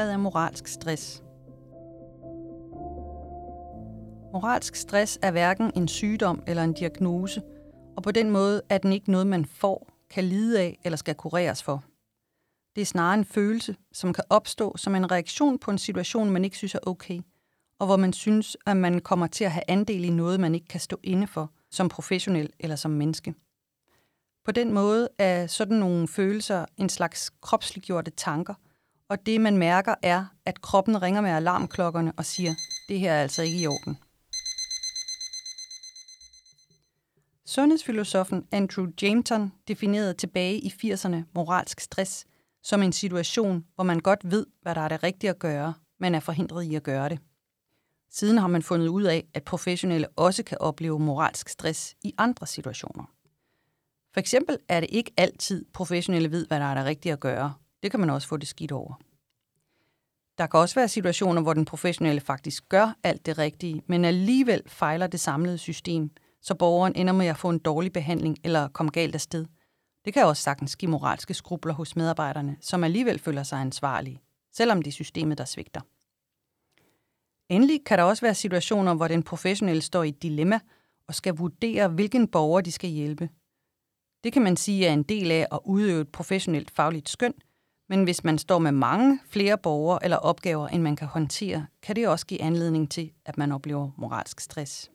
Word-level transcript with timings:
Hvad 0.00 0.10
er 0.10 0.16
moralsk 0.16 0.66
stress? 0.66 1.22
Moralsk 4.32 4.74
stress 4.74 5.18
er 5.22 5.30
hverken 5.30 5.72
en 5.76 5.88
sygdom 5.88 6.42
eller 6.46 6.64
en 6.64 6.72
diagnose, 6.72 7.42
og 7.96 8.02
på 8.02 8.10
den 8.10 8.30
måde 8.30 8.62
er 8.68 8.78
den 8.78 8.92
ikke 8.92 9.10
noget, 9.10 9.26
man 9.26 9.44
får, 9.44 9.88
kan 10.10 10.24
lide 10.24 10.60
af 10.60 10.78
eller 10.84 10.96
skal 10.96 11.14
kureres 11.14 11.62
for. 11.62 11.84
Det 12.74 12.82
er 12.82 12.86
snarere 12.86 13.18
en 13.18 13.24
følelse, 13.24 13.76
som 13.92 14.12
kan 14.12 14.24
opstå 14.30 14.76
som 14.76 14.94
en 14.94 15.10
reaktion 15.10 15.58
på 15.58 15.70
en 15.70 15.78
situation, 15.78 16.30
man 16.30 16.44
ikke 16.44 16.56
synes 16.56 16.74
er 16.74 16.86
okay, 16.86 17.20
og 17.78 17.86
hvor 17.86 17.96
man 17.96 18.12
synes, 18.12 18.56
at 18.66 18.76
man 18.76 19.00
kommer 19.00 19.26
til 19.26 19.44
at 19.44 19.52
have 19.52 19.64
andel 19.68 20.04
i 20.04 20.10
noget, 20.10 20.40
man 20.40 20.54
ikke 20.54 20.68
kan 20.68 20.80
stå 20.80 21.00
inde 21.02 21.26
for, 21.26 21.50
som 21.70 21.88
professionel 21.88 22.52
eller 22.60 22.76
som 22.76 22.90
menneske. 22.90 23.34
På 24.44 24.52
den 24.52 24.72
måde 24.72 25.08
er 25.18 25.46
sådan 25.46 25.76
nogle 25.76 26.08
følelser 26.08 26.66
en 26.76 26.88
slags 26.88 27.30
kropsliggjorte 27.40 28.10
tanker, 28.10 28.54
og 29.10 29.26
det 29.26 29.40
man 29.40 29.56
mærker 29.56 29.94
er, 30.02 30.24
at 30.44 30.60
kroppen 30.60 31.02
ringer 31.02 31.20
med 31.20 31.30
alarmklokkerne 31.30 32.12
og 32.16 32.24
siger, 32.24 32.54
det 32.88 33.00
her 33.00 33.12
er 33.12 33.22
altså 33.22 33.42
ikke 33.42 33.58
i 33.58 33.66
orden. 33.66 33.98
Sundhedsfilosofen 37.46 38.46
Andrew 38.52 38.86
Jameson 39.02 39.52
definerede 39.68 40.14
tilbage 40.14 40.58
i 40.58 40.68
80'erne 40.68 41.16
moralsk 41.34 41.80
stress 41.80 42.26
som 42.62 42.82
en 42.82 42.92
situation, 42.92 43.64
hvor 43.74 43.84
man 43.84 44.00
godt 44.00 44.30
ved, 44.30 44.46
hvad 44.62 44.74
der 44.74 44.80
er 44.80 44.88
det 44.88 45.02
rigtige 45.02 45.30
at 45.30 45.38
gøre, 45.38 45.74
men 46.00 46.14
er 46.14 46.20
forhindret 46.20 46.64
i 46.64 46.74
at 46.74 46.82
gøre 46.82 47.08
det. 47.08 47.18
Siden 48.10 48.38
har 48.38 48.46
man 48.46 48.62
fundet 48.62 48.88
ud 48.88 49.02
af, 49.02 49.28
at 49.34 49.44
professionelle 49.44 50.08
også 50.08 50.42
kan 50.42 50.58
opleve 50.60 50.98
moralsk 50.98 51.48
stress 51.48 51.96
i 52.02 52.14
andre 52.18 52.46
situationer. 52.46 53.04
For 54.12 54.20
eksempel 54.20 54.58
er 54.68 54.80
det 54.80 54.88
ikke 54.92 55.12
altid 55.16 55.64
professionelle 55.72 56.30
ved, 56.30 56.46
hvad 56.46 56.60
der 56.60 56.66
er 56.66 56.74
det 56.74 56.84
rigtige 56.84 57.12
at 57.12 57.20
gøre. 57.20 57.54
Det 57.82 57.90
kan 57.90 58.00
man 58.00 58.10
også 58.10 58.28
få 58.28 58.36
det 58.36 58.48
skidt 58.48 58.72
over. 58.72 58.94
Der 60.38 60.46
kan 60.46 60.60
også 60.60 60.74
være 60.74 60.88
situationer, 60.88 61.42
hvor 61.42 61.54
den 61.54 61.64
professionelle 61.64 62.20
faktisk 62.20 62.68
gør 62.68 62.94
alt 63.02 63.26
det 63.26 63.38
rigtige, 63.38 63.82
men 63.86 64.04
alligevel 64.04 64.62
fejler 64.66 65.06
det 65.06 65.20
samlede 65.20 65.58
system, 65.58 66.10
så 66.42 66.54
borgeren 66.54 66.92
ender 66.96 67.12
med 67.12 67.26
at 67.26 67.36
få 67.36 67.50
en 67.50 67.58
dårlig 67.58 67.92
behandling 67.92 68.36
eller 68.44 68.68
komme 68.68 68.92
galt 68.92 69.14
af 69.14 69.20
sted. 69.20 69.46
Det 70.04 70.14
kan 70.14 70.26
også 70.26 70.42
sagtens 70.42 70.76
give 70.76 70.90
moralske 70.90 71.34
skrubler 71.34 71.74
hos 71.74 71.96
medarbejderne, 71.96 72.56
som 72.60 72.84
alligevel 72.84 73.18
føler 73.18 73.42
sig 73.42 73.60
ansvarlige, 73.60 74.20
selvom 74.52 74.82
det 74.82 74.90
er 74.90 74.92
systemet, 74.92 75.38
der 75.38 75.44
svigter. 75.44 75.80
Endelig 77.48 77.84
kan 77.86 77.98
der 77.98 78.04
også 78.04 78.20
være 78.20 78.34
situationer, 78.34 78.94
hvor 78.94 79.08
den 79.08 79.22
professionelle 79.22 79.82
står 79.82 80.02
i 80.02 80.08
et 80.08 80.22
dilemma 80.22 80.60
og 81.06 81.14
skal 81.14 81.36
vurdere, 81.36 81.88
hvilken 81.88 82.28
borger 82.28 82.60
de 82.60 82.72
skal 82.72 82.90
hjælpe. 82.90 83.28
Det 84.24 84.32
kan 84.32 84.42
man 84.42 84.56
sige 84.56 84.86
er 84.86 84.92
en 84.92 85.02
del 85.02 85.30
af 85.30 85.46
at 85.52 85.58
udøve 85.64 86.00
et 86.00 86.12
professionelt 86.12 86.70
fagligt 86.70 87.08
skøn, 87.08 87.34
men 87.90 88.04
hvis 88.04 88.24
man 88.24 88.38
står 88.38 88.58
med 88.58 88.72
mange 88.72 89.20
flere 89.26 89.58
borgere 89.58 90.04
eller 90.04 90.16
opgaver, 90.16 90.68
end 90.68 90.82
man 90.82 90.96
kan 90.96 91.08
håndtere, 91.08 91.66
kan 91.82 91.96
det 91.96 92.08
også 92.08 92.26
give 92.26 92.42
anledning 92.42 92.90
til, 92.90 93.12
at 93.24 93.38
man 93.38 93.52
oplever 93.52 93.90
moralsk 93.96 94.40
stress. 94.40 94.90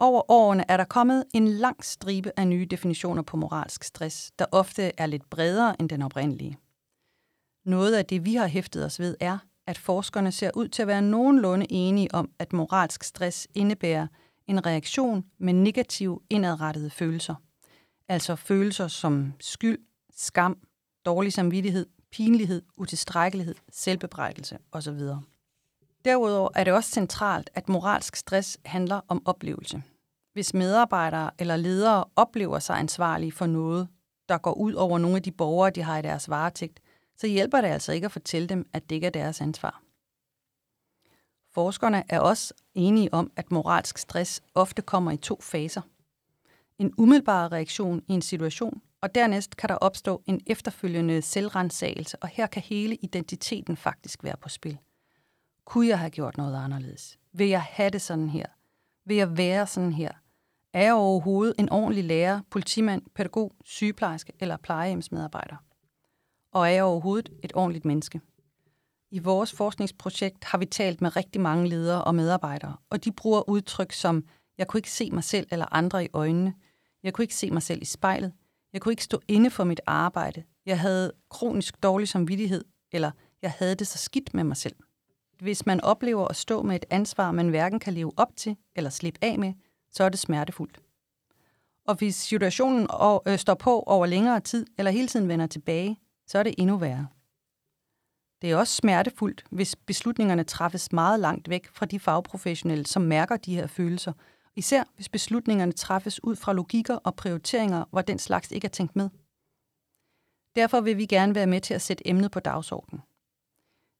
Over 0.00 0.30
årene 0.30 0.64
er 0.68 0.76
der 0.76 0.84
kommet 0.84 1.24
en 1.34 1.48
lang 1.48 1.84
stribe 1.84 2.32
af 2.36 2.48
nye 2.48 2.66
definitioner 2.66 3.22
på 3.22 3.36
moralsk 3.36 3.84
stress, 3.84 4.32
der 4.38 4.44
ofte 4.52 4.92
er 4.98 5.06
lidt 5.06 5.30
bredere 5.30 5.80
end 5.80 5.88
den 5.88 6.02
oprindelige. 6.02 6.58
Noget 7.64 7.94
af 7.94 8.06
det, 8.06 8.24
vi 8.24 8.34
har 8.34 8.46
hæftet 8.46 8.84
os 8.84 9.00
ved, 9.00 9.16
er, 9.20 9.38
at 9.66 9.78
forskerne 9.78 10.32
ser 10.32 10.50
ud 10.54 10.68
til 10.68 10.82
at 10.82 10.88
være 10.88 11.02
nogenlunde 11.02 11.66
enige 11.70 12.14
om, 12.14 12.30
at 12.38 12.52
moralsk 12.52 13.04
stress 13.04 13.48
indebærer 13.54 14.06
en 14.46 14.66
reaktion 14.66 15.24
med 15.38 15.52
negative 15.52 16.20
indadrettede 16.30 16.90
følelser. 16.90 17.34
Altså 18.08 18.36
følelser 18.36 18.88
som 18.88 19.32
skyld, 19.40 19.78
skam, 20.16 20.58
dårlig 21.04 21.32
samvittighed, 21.32 21.86
pinlighed, 22.10 22.62
utilstrækkelighed, 22.76 23.54
selvbebrejdelse 23.72 24.58
osv. 24.72 25.00
Derudover 26.04 26.48
er 26.54 26.64
det 26.64 26.72
også 26.72 26.90
centralt, 26.90 27.50
at 27.54 27.68
moralsk 27.68 28.16
stress 28.16 28.58
handler 28.64 29.00
om 29.08 29.22
oplevelse. 29.24 29.82
Hvis 30.32 30.54
medarbejdere 30.54 31.30
eller 31.38 31.56
ledere 31.56 32.04
oplever 32.16 32.58
sig 32.58 32.78
ansvarlige 32.78 33.32
for 33.32 33.46
noget, 33.46 33.88
der 34.28 34.38
går 34.38 34.52
ud 34.52 34.72
over 34.72 34.98
nogle 34.98 35.16
af 35.16 35.22
de 35.22 35.32
borgere, 35.32 35.70
de 35.70 35.82
har 35.82 35.98
i 35.98 36.02
deres 36.02 36.28
varetægt, 36.28 36.80
så 37.16 37.26
hjælper 37.26 37.60
det 37.60 37.68
altså 37.68 37.92
ikke 37.92 38.04
at 38.04 38.12
fortælle 38.12 38.48
dem, 38.48 38.68
at 38.72 38.90
det 38.90 38.94
ikke 38.94 39.06
er 39.06 39.10
deres 39.10 39.40
ansvar. 39.40 39.82
Forskerne 41.54 42.04
er 42.08 42.20
også 42.20 42.54
enige 42.74 43.14
om, 43.14 43.32
at 43.36 43.52
moralsk 43.52 43.98
stress 43.98 44.42
ofte 44.54 44.82
kommer 44.82 45.10
i 45.10 45.16
to 45.16 45.40
faser. 45.40 45.82
En 46.78 46.94
umiddelbar 46.98 47.52
reaktion 47.52 48.02
i 48.08 48.12
en 48.12 48.22
situation, 48.22 48.82
og 49.02 49.14
dernæst 49.14 49.56
kan 49.56 49.68
der 49.68 49.74
opstå 49.74 50.22
en 50.26 50.40
efterfølgende 50.46 51.22
selvrensagelse, 51.22 52.16
og 52.22 52.28
her 52.28 52.46
kan 52.46 52.62
hele 52.62 52.96
identiteten 52.96 53.76
faktisk 53.76 54.24
være 54.24 54.36
på 54.36 54.48
spil. 54.48 54.78
Kunne 55.64 55.88
jeg 55.88 55.98
have 55.98 56.10
gjort 56.10 56.36
noget 56.36 56.56
anderledes? 56.64 57.18
Vil 57.32 57.48
jeg 57.48 57.62
have 57.62 57.90
det 57.90 58.02
sådan 58.02 58.28
her? 58.28 58.46
Vil 59.04 59.16
jeg 59.16 59.36
være 59.36 59.66
sådan 59.66 59.92
her? 59.92 60.10
Er 60.72 60.82
jeg 60.82 60.94
overhovedet 60.94 61.54
en 61.58 61.68
ordentlig 61.70 62.04
lærer, 62.04 62.40
politimand, 62.50 63.02
pædagog, 63.14 63.52
sygeplejerske 63.64 64.32
eller 64.40 64.56
plejehjemsmedarbejder? 64.56 65.56
Og 66.52 66.68
er 66.68 66.72
jeg 66.72 66.84
overhovedet 66.84 67.28
et 67.42 67.52
ordentligt 67.54 67.84
menneske? 67.84 68.20
I 69.10 69.18
vores 69.18 69.52
forskningsprojekt 69.52 70.44
har 70.44 70.58
vi 70.58 70.66
talt 70.66 71.00
med 71.00 71.16
rigtig 71.16 71.40
mange 71.40 71.68
ledere 71.68 72.04
og 72.04 72.14
medarbejdere, 72.14 72.76
og 72.90 73.04
de 73.04 73.12
bruger 73.12 73.48
udtryk 73.48 73.92
som, 73.92 74.24
jeg 74.58 74.66
kunne 74.66 74.78
ikke 74.78 74.90
se 74.90 75.10
mig 75.10 75.24
selv 75.24 75.46
eller 75.50 75.74
andre 75.74 76.04
i 76.04 76.08
øjnene, 76.12 76.54
jeg 77.02 77.12
kunne 77.12 77.22
ikke 77.22 77.34
se 77.34 77.50
mig 77.50 77.62
selv 77.62 77.82
i 77.82 77.84
spejlet, 77.84 78.32
jeg 78.72 78.80
kunne 78.80 78.92
ikke 78.92 79.04
stå 79.04 79.20
inde 79.28 79.50
for 79.50 79.64
mit 79.64 79.80
arbejde, 79.86 80.42
jeg 80.66 80.80
havde 80.80 81.12
kronisk 81.30 81.82
dårlig 81.82 82.08
samvittighed, 82.08 82.64
eller 82.92 83.10
jeg 83.42 83.50
havde 83.58 83.74
det 83.74 83.86
så 83.86 83.98
skidt 83.98 84.34
med 84.34 84.44
mig 84.44 84.56
selv. 84.56 84.76
Hvis 85.38 85.66
man 85.66 85.80
oplever 85.80 86.28
at 86.28 86.36
stå 86.36 86.62
med 86.62 86.76
et 86.76 86.84
ansvar, 86.90 87.32
man 87.32 87.48
hverken 87.48 87.80
kan 87.80 87.92
leve 87.92 88.12
op 88.16 88.36
til 88.36 88.56
eller 88.76 88.90
slippe 88.90 89.18
af 89.22 89.38
med, 89.38 89.52
så 89.90 90.04
er 90.04 90.08
det 90.08 90.18
smertefuldt. 90.18 90.80
Og 91.86 91.94
hvis 91.94 92.16
situationen 92.16 92.88
øh, 93.26 93.38
står 93.38 93.54
på 93.54 93.80
over 93.80 94.06
længere 94.06 94.40
tid, 94.40 94.66
eller 94.78 94.90
hele 94.90 95.08
tiden 95.08 95.28
vender 95.28 95.46
tilbage, 95.46 95.98
så 96.26 96.38
er 96.38 96.42
det 96.42 96.54
endnu 96.58 96.76
værre. 96.76 97.06
Det 98.42 98.50
er 98.50 98.56
også 98.56 98.74
smertefuldt, 98.74 99.44
hvis 99.50 99.76
beslutningerne 99.76 100.44
træffes 100.44 100.92
meget 100.92 101.20
langt 101.20 101.48
væk 101.48 101.68
fra 101.72 101.86
de 101.86 102.00
fagprofessionelle, 102.00 102.86
som 102.86 103.02
mærker 103.02 103.36
de 103.36 103.54
her 103.54 103.66
følelser, 103.66 104.12
især 104.56 104.84
hvis 104.94 105.08
beslutningerne 105.08 105.72
træffes 105.72 106.24
ud 106.24 106.36
fra 106.36 106.52
logikker 106.52 106.94
og 106.94 107.14
prioriteringer, 107.14 107.84
hvor 107.90 108.02
den 108.02 108.18
slags 108.18 108.50
ikke 108.50 108.64
er 108.64 108.70
tænkt 108.70 108.96
med. 108.96 109.08
Derfor 110.56 110.80
vil 110.80 110.96
vi 110.96 111.06
gerne 111.06 111.34
være 111.34 111.46
med 111.46 111.60
til 111.60 111.74
at 111.74 111.82
sætte 111.82 112.08
emnet 112.08 112.30
på 112.30 112.40
dagsordenen. 112.40 113.02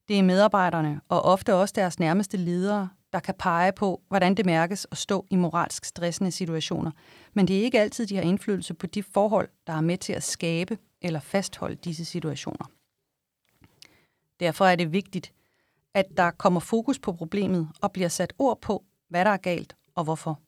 Det 0.08 0.18
er 0.18 0.22
medarbejderne 0.22 1.00
og 1.08 1.22
ofte 1.22 1.54
også 1.54 1.72
deres 1.76 1.98
nærmeste 1.98 2.36
ledere, 2.36 2.88
der 3.12 3.20
kan 3.20 3.34
pege 3.38 3.72
på, 3.72 4.02
hvordan 4.08 4.34
det 4.34 4.46
mærkes 4.46 4.86
at 4.90 4.98
stå 4.98 5.26
i 5.30 5.36
moralsk 5.36 5.84
stressende 5.84 6.30
situationer. 6.30 6.90
Men 7.32 7.48
det 7.48 7.58
er 7.58 7.62
ikke 7.62 7.80
altid, 7.80 8.06
de 8.06 8.16
har 8.16 8.22
indflydelse 8.22 8.74
på 8.74 8.86
de 8.86 9.02
forhold, 9.02 9.48
der 9.66 9.72
er 9.72 9.80
med 9.80 9.98
til 9.98 10.12
at 10.12 10.22
skabe 10.22 10.78
eller 11.02 11.20
fastholde 11.20 11.76
disse 11.76 12.04
situationer. 12.04 12.66
Derfor 14.40 14.64
er 14.64 14.76
det 14.76 14.92
vigtigt, 14.92 15.32
at 15.94 16.06
der 16.16 16.30
kommer 16.30 16.60
fokus 16.60 16.98
på 16.98 17.12
problemet 17.12 17.68
og 17.80 17.92
bliver 17.92 18.08
sat 18.08 18.32
ord 18.38 18.60
på, 18.60 18.84
hvad 19.08 19.24
der 19.24 19.30
er 19.30 19.36
galt 19.36 19.76
og 19.94 20.04
hvorfor. 20.04 20.40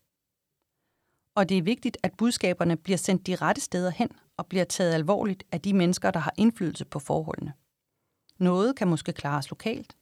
Og 1.34 1.48
det 1.48 1.58
er 1.58 1.62
vigtigt, 1.62 1.96
at 2.02 2.14
budskaberne 2.18 2.76
bliver 2.76 2.96
sendt 2.96 3.26
de 3.26 3.36
rette 3.36 3.60
steder 3.60 3.90
hen 3.90 4.08
og 4.36 4.46
bliver 4.46 4.64
taget 4.64 4.94
alvorligt 4.94 5.44
af 5.52 5.60
de 5.60 5.72
mennesker, 5.72 6.10
der 6.10 6.20
har 6.20 6.34
indflydelse 6.36 6.84
på 6.84 6.98
forholdene. 6.98 7.52
Noget 8.38 8.76
kan 8.76 8.88
måske 8.88 9.12
klares 9.12 9.50
lokalt, 9.50 9.96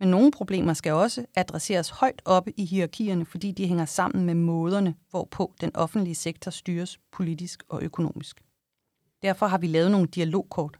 men 0.00 0.08
nogle 0.08 0.30
problemer 0.30 0.72
skal 0.72 0.92
også 0.92 1.26
adresseres 1.34 1.90
højt 1.90 2.22
oppe 2.24 2.60
i 2.60 2.64
hierarkierne, 2.64 3.26
fordi 3.26 3.52
de 3.52 3.66
hænger 3.66 3.84
sammen 3.84 4.24
med 4.24 4.34
måderne, 4.34 4.94
hvorpå 5.10 5.54
den 5.60 5.76
offentlige 5.76 6.14
sektor 6.14 6.50
styres 6.50 6.98
politisk 7.12 7.62
og 7.68 7.82
økonomisk. 7.82 8.44
Derfor 9.22 9.46
har 9.46 9.58
vi 9.58 9.66
lavet 9.66 9.90
nogle 9.90 10.06
dialogkort, 10.06 10.78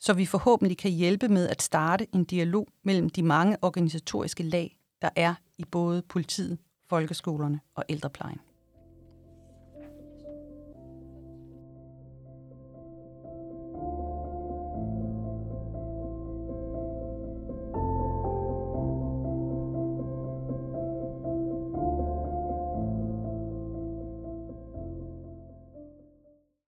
så 0.00 0.12
vi 0.12 0.26
forhåbentlig 0.26 0.78
kan 0.78 0.90
hjælpe 0.90 1.28
med 1.28 1.48
at 1.48 1.62
starte 1.62 2.06
en 2.14 2.24
dialog 2.24 2.68
mellem 2.82 3.10
de 3.10 3.22
mange 3.22 3.56
organisatoriske 3.62 4.42
lag, 4.42 4.78
der 5.02 5.10
er 5.16 5.34
i 5.58 5.64
både 5.64 6.02
politiet, 6.02 6.58
folkeskolerne 6.88 7.60
og 7.74 7.84
ældreplejen. 7.88 8.40